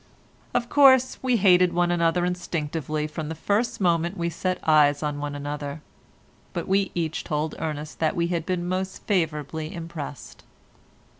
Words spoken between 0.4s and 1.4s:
Of course we